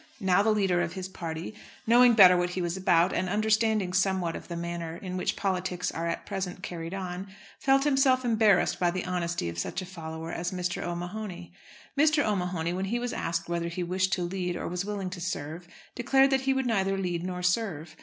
[0.19, 1.53] Now the leader of his party,
[1.85, 5.91] knowing better what he was about, and understanding somewhat of the manner in which politics
[5.91, 7.27] are at present carried on,
[7.59, 10.81] felt himself embarrassed by the honesty of such a follower as Mr.
[10.81, 11.53] O'Mahony.
[11.95, 12.25] Mr.
[12.25, 15.67] O'Mahony, when he was asked whether he wished to lead or was willing to serve,
[15.93, 17.95] declared that he would neither lead nor serve.